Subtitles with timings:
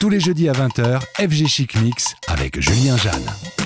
[0.00, 3.59] Tous les jeudis à 20h, FG Chic Mix avec Julien Jeanne.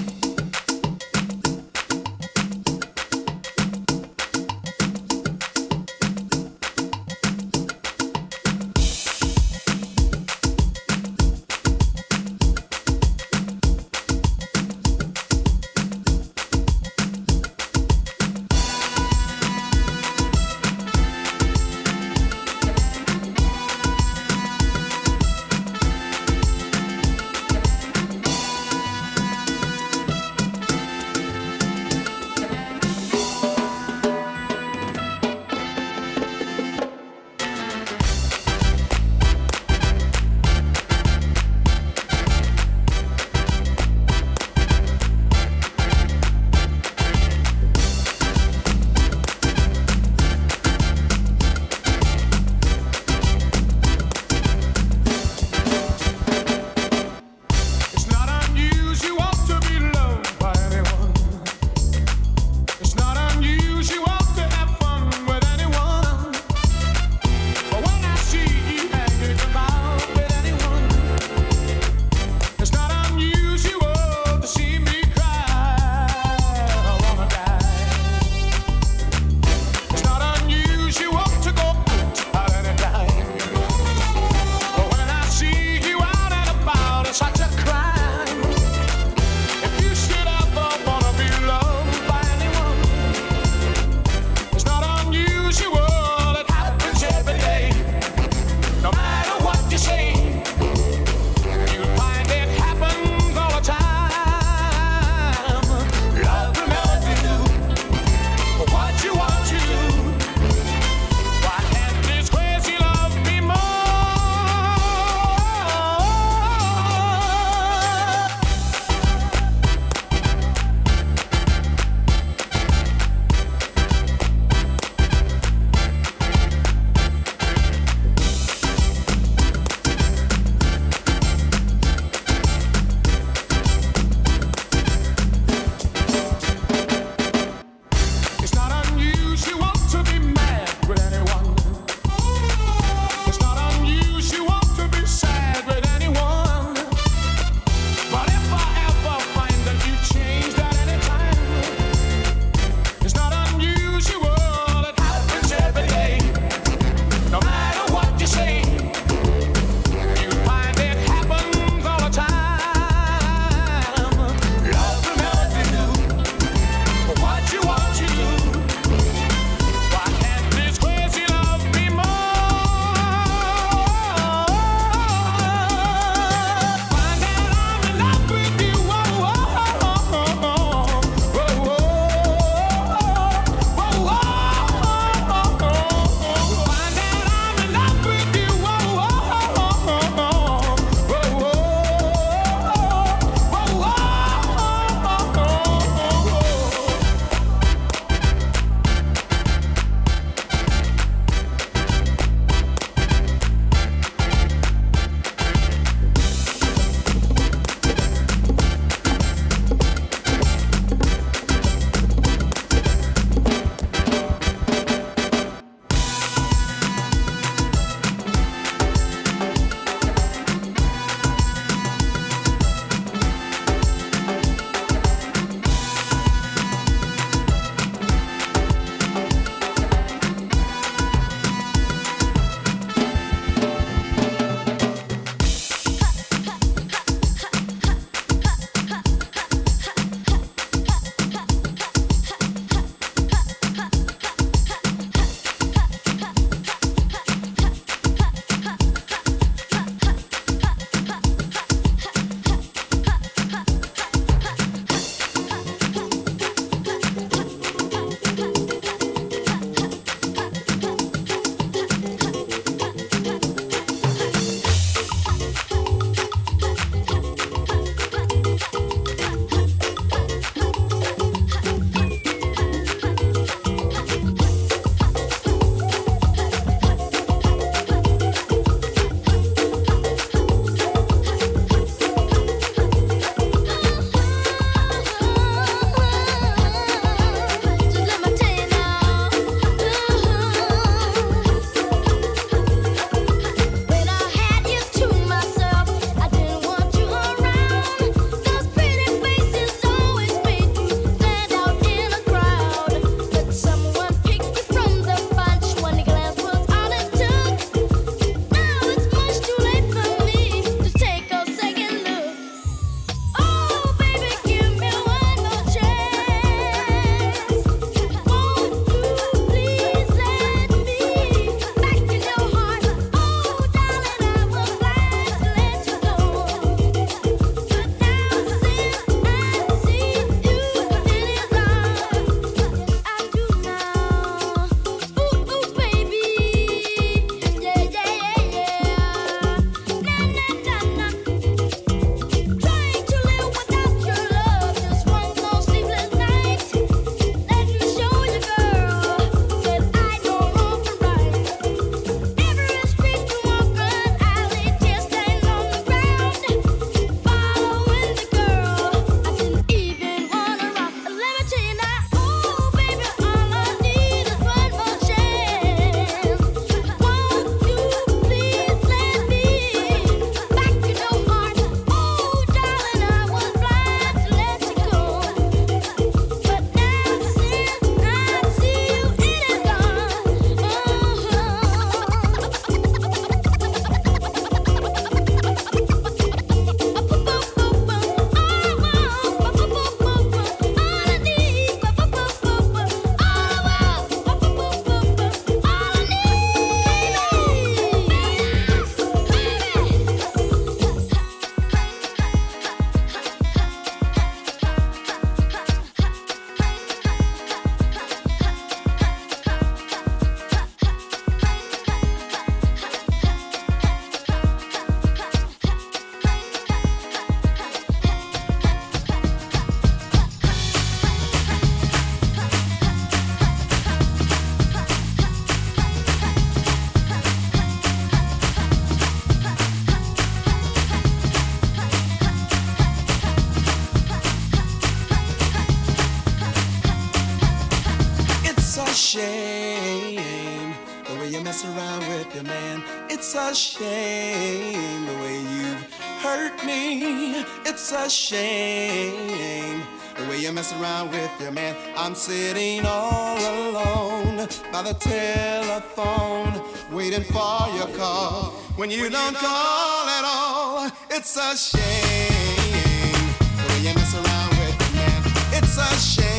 [439.55, 440.75] Shame
[441.07, 442.83] the way you mess around with your man.
[443.09, 445.85] It's a shame the way you've
[446.25, 447.45] hurt me.
[447.71, 449.83] It's a shame
[450.17, 451.75] the way you mess around with your man.
[451.97, 454.37] I'm sitting all alone
[454.73, 456.53] by the telephone,
[456.93, 458.53] waiting for your call.
[458.77, 463.29] When you don't call at all, it's a shame
[463.59, 465.21] the way you mess around with your man.
[465.59, 466.34] It's a shame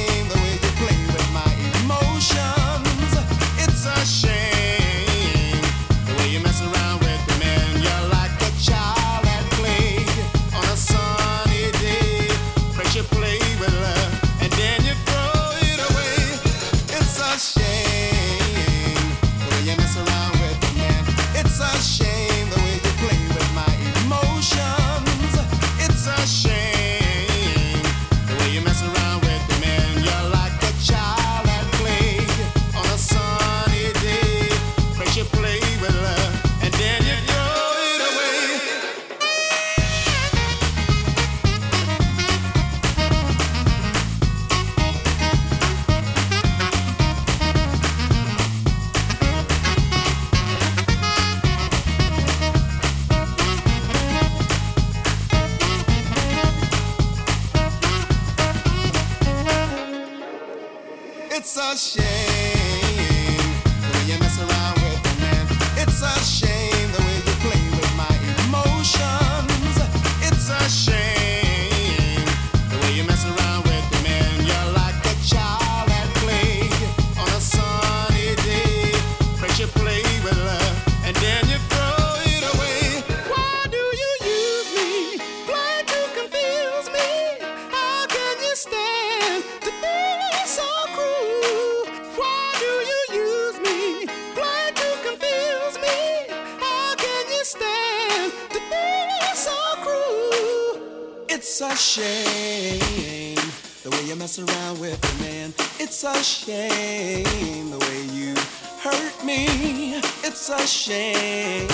[101.96, 103.40] shame
[103.84, 105.54] the way you mess around with a man.
[105.80, 108.36] It's a shame the way you
[108.84, 110.02] hurt me.
[110.22, 111.68] It's a shame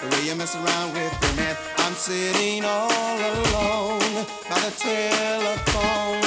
[0.00, 1.56] the way you mess around with a man.
[1.78, 6.22] I'm sitting all alone by the telephone,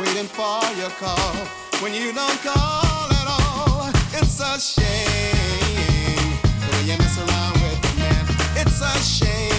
[0.00, 1.34] waiting for your call.
[1.82, 7.90] When you don't call at all, it's a shame the way you mess around with
[7.90, 8.24] a man.
[8.62, 9.53] It's a shame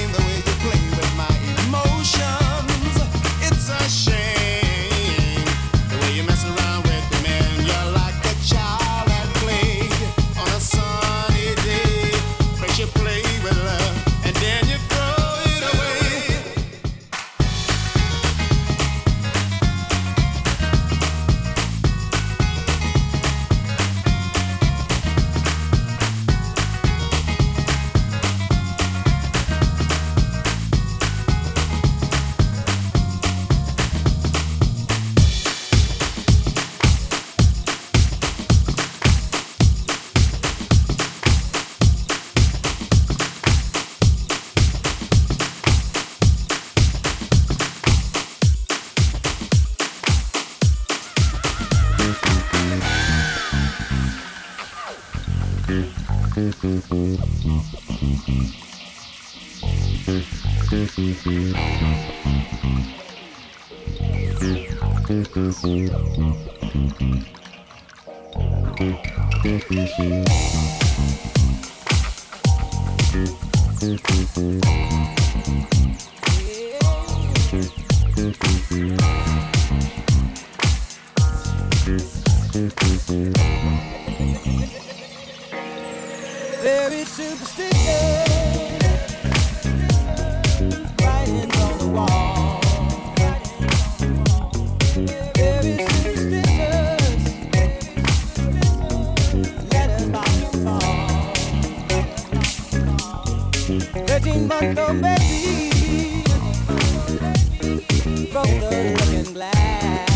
[69.45, 69.61] Very
[87.05, 88.25] superstitious.
[90.99, 92.34] Writings on the wall.
[104.57, 106.23] Thirteen baby
[108.31, 110.09] broke the looking glass.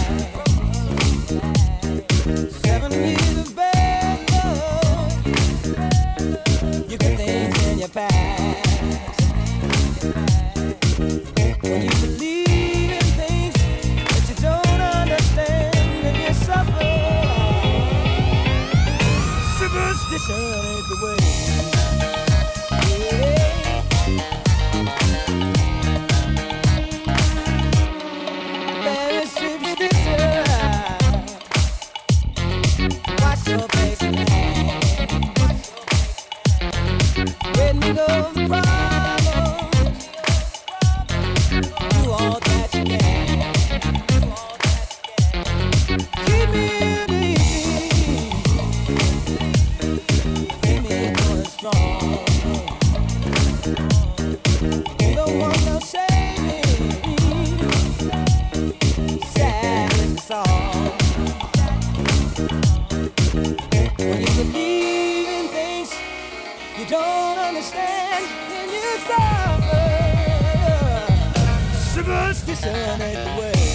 [2.64, 5.12] Seven years of bad love.
[6.90, 6.98] You
[7.68, 9.20] in your past.
[11.62, 13.56] When you believe in things
[14.08, 15.76] that you don't understand
[16.08, 16.92] and you suffer.
[19.60, 20.42] Superstition
[20.80, 21.49] is the way.
[72.10, 73.69] Universe to send it away.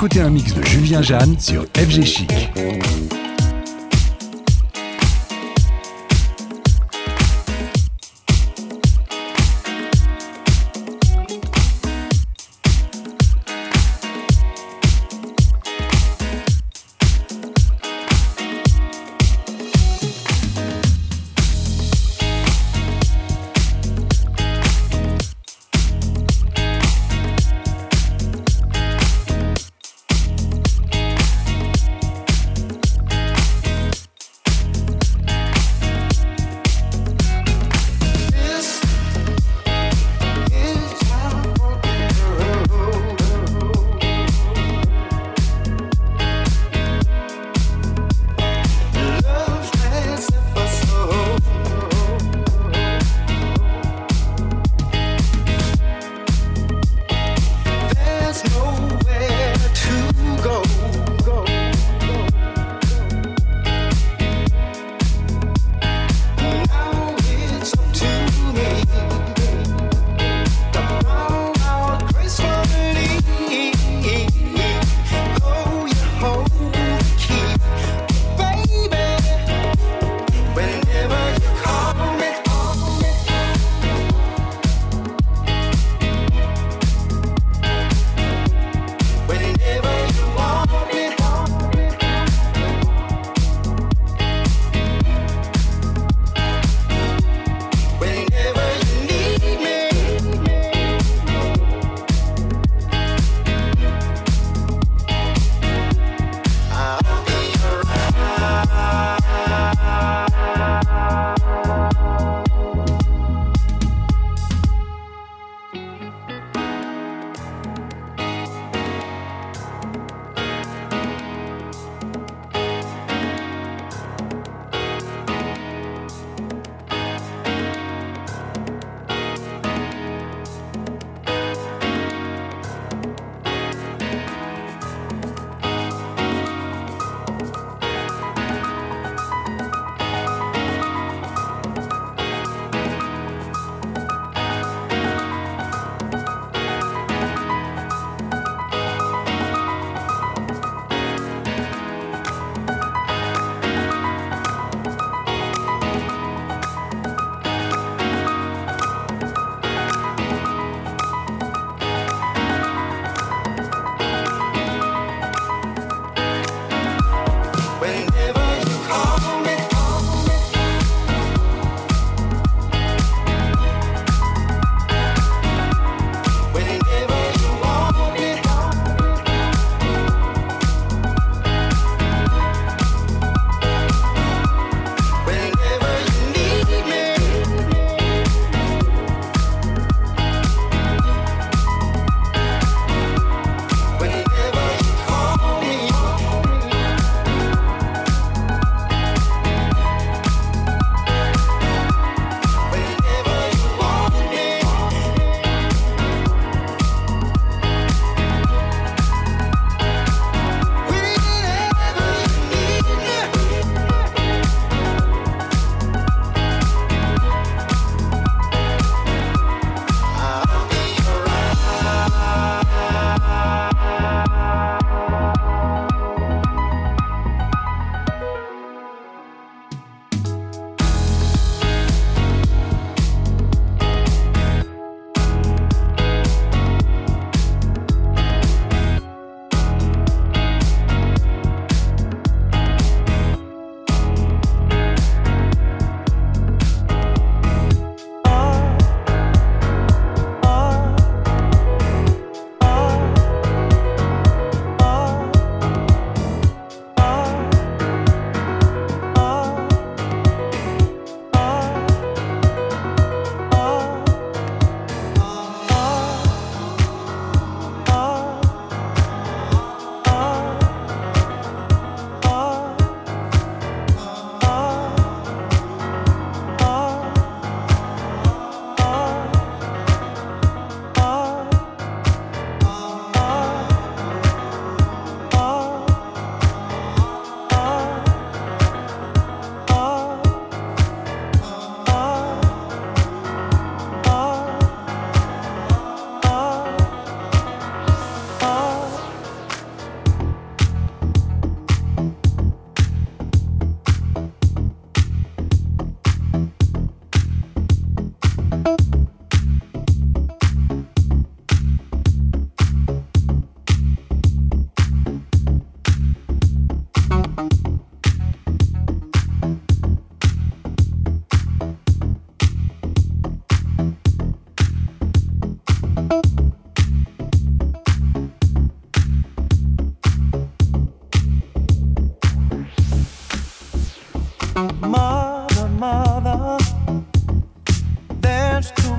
[0.00, 3.09] Écoutez un mix de Julien Jeanne sur FG Chic.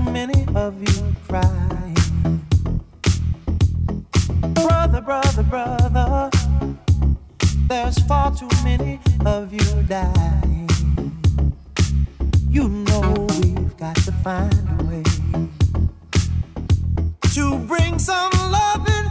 [0.01, 1.95] many of you crying?
[4.53, 6.29] Brother, brother, brother,
[7.67, 10.69] there's far too many of you dying.
[12.49, 15.03] You know we've got to find a way
[17.33, 19.10] to bring some loving.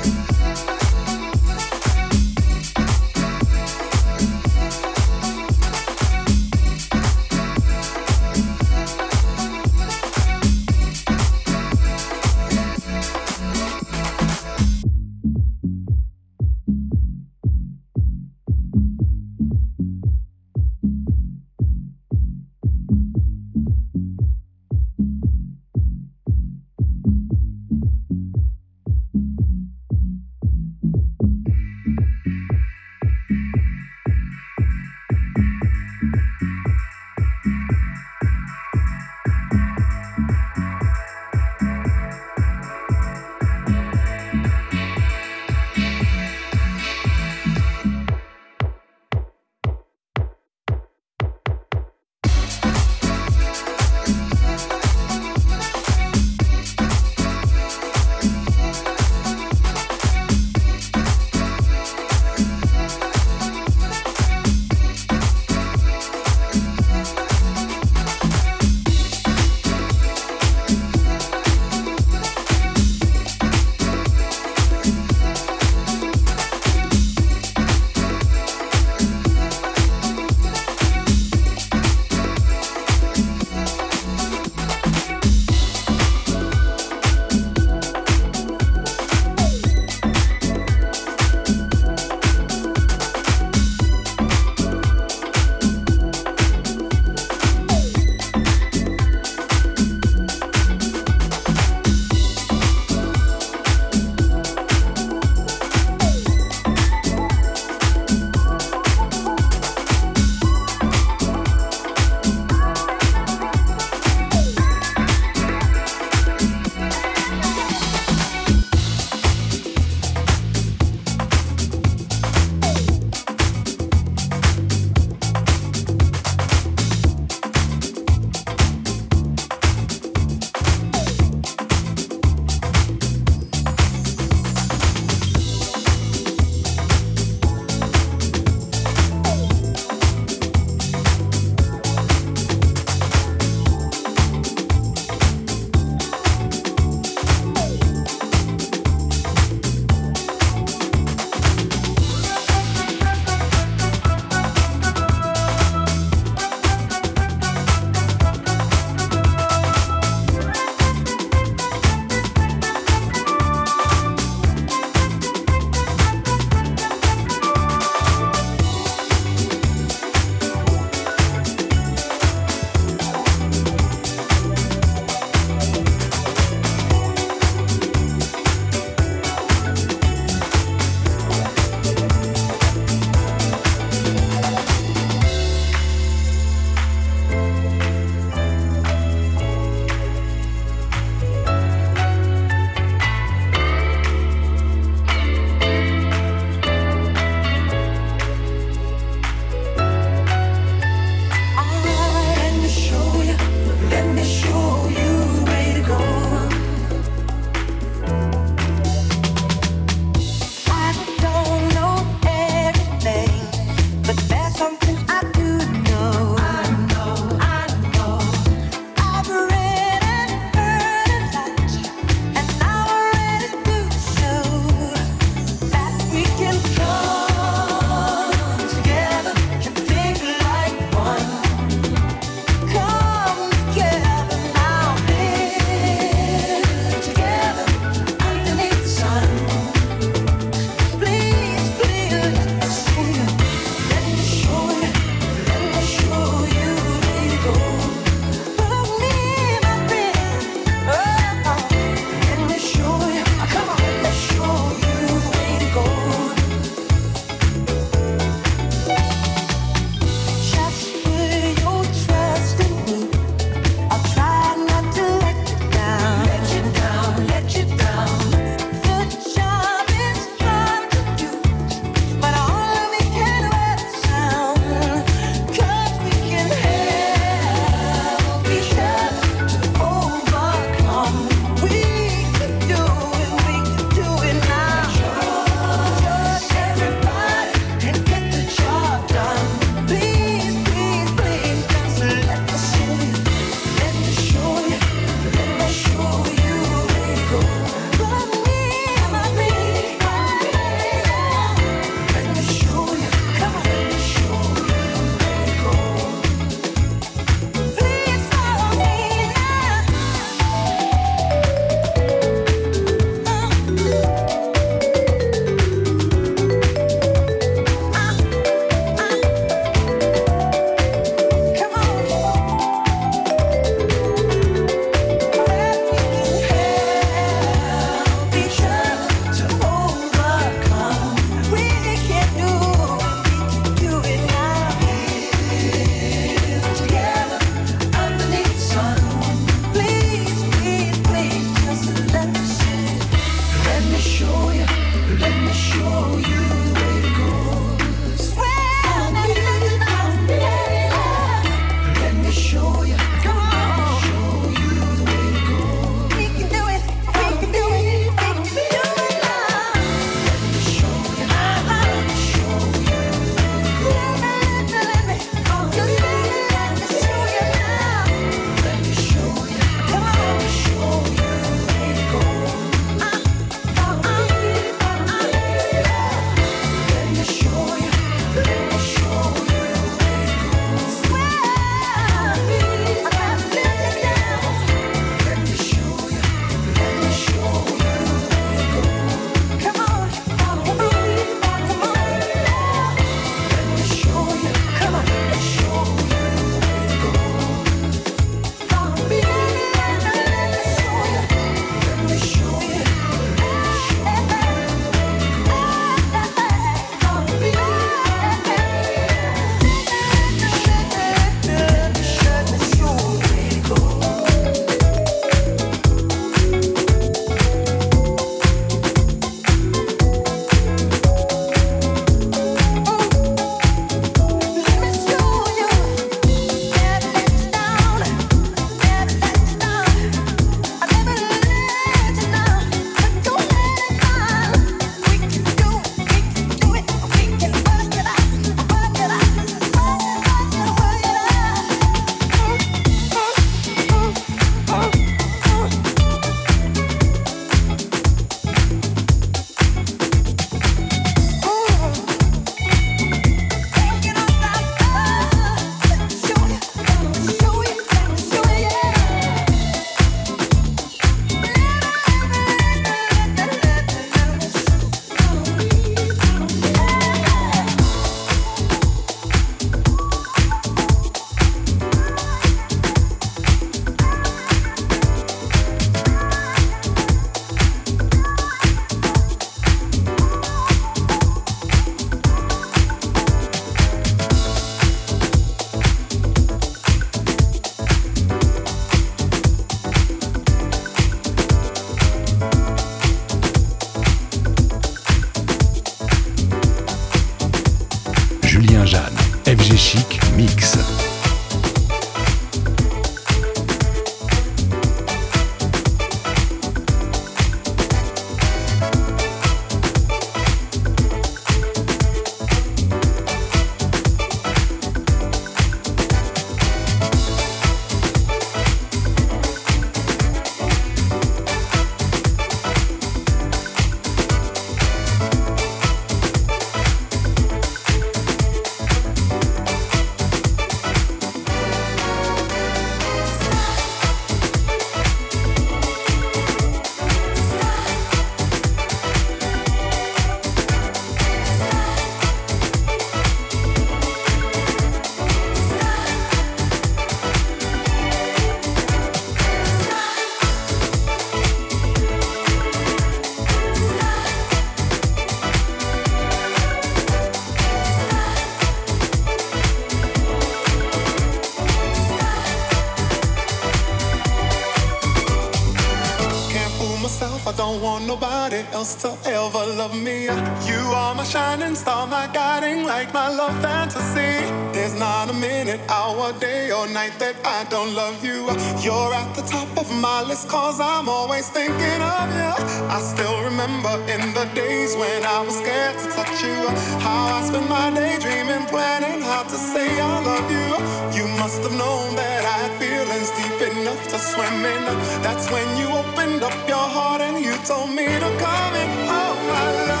[568.74, 570.24] Else to ever love me.
[570.70, 574.32] You are my shining star, my guiding light, my love fantasy.
[574.74, 578.40] There's not a minute, hour, day, or night that I don't love you.
[578.84, 582.52] You're at the top of my list, cause I'm always thinking of you.
[582.96, 586.60] I still remember in the days when I was scared to touch you.
[587.06, 590.68] How I spent my day dreaming, planning how to say I love you.
[591.16, 594.84] You must have known that I had feelings deep enough to swim in.
[595.22, 598.88] That's when you opened up your heart and you told me to come in.
[599.08, 600.00] Oh, my love.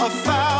[0.00, 0.57] A thousand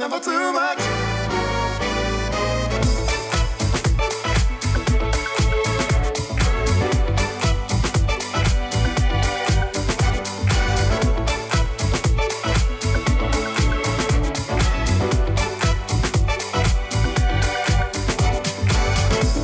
[0.00, 0.78] never too much.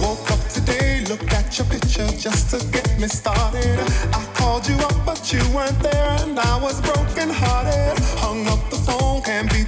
[0.00, 3.78] Woke up today, looked at your picture just to get me started.
[4.14, 8.02] I called you up, but you weren't there, and I was broken hearted.
[8.20, 9.65] Hung up the phone, can't be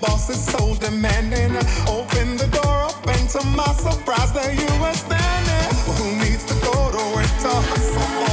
[0.00, 1.56] boss is so demanding.
[1.88, 5.74] Open the door up, and to my surprise, there you were standing.
[5.96, 8.29] Who needs to go to work to hustle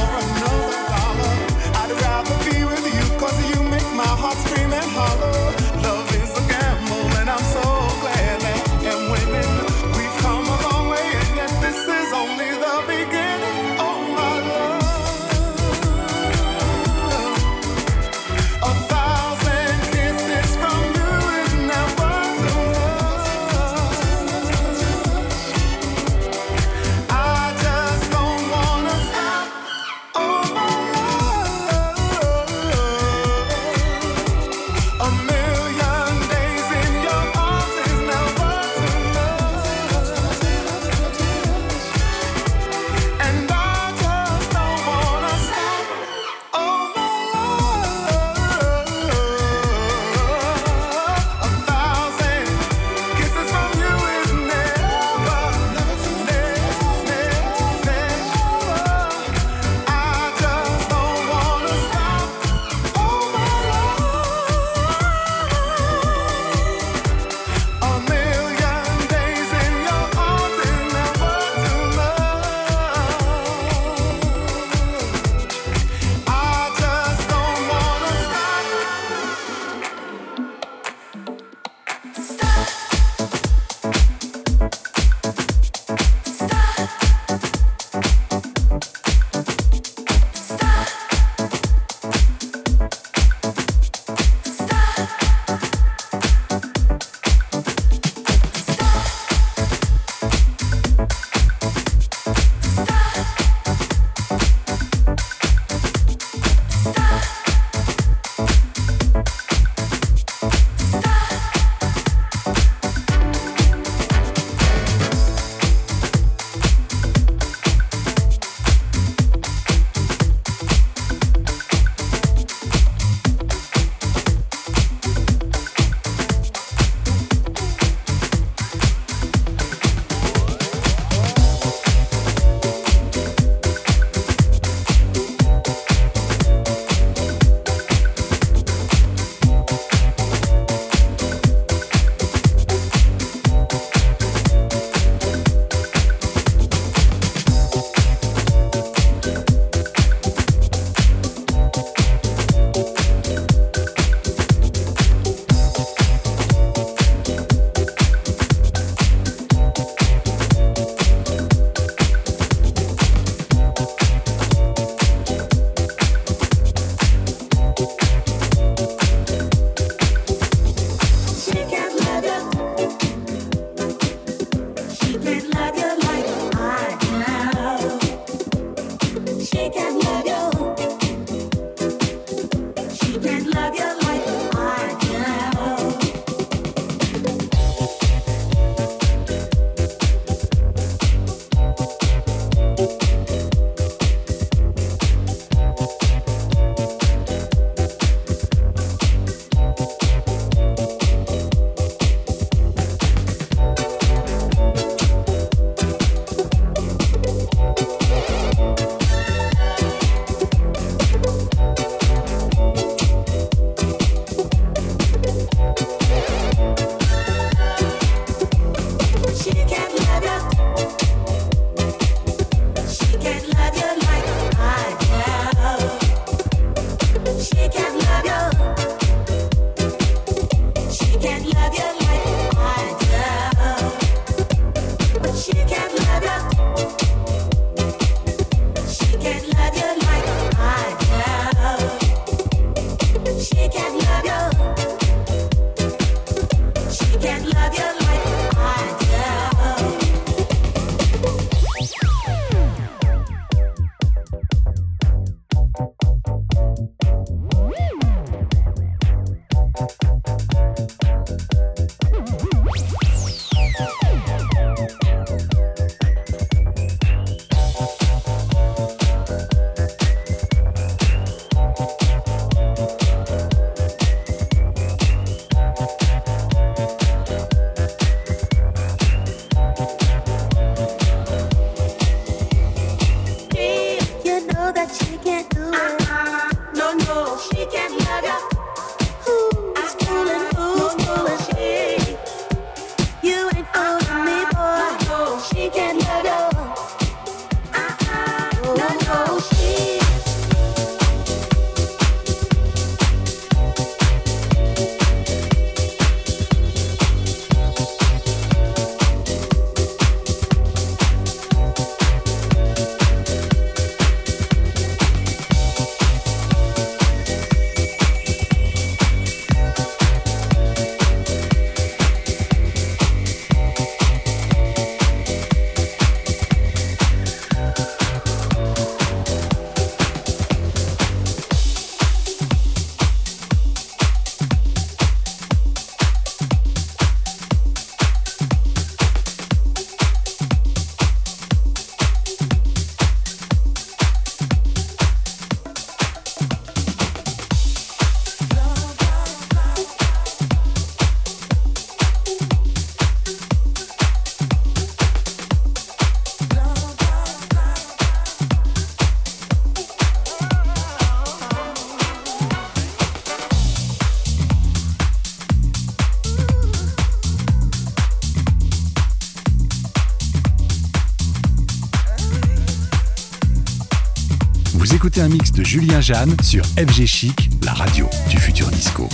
[375.58, 379.08] de Julien Jeanne sur FG Chic, la radio du futur disco.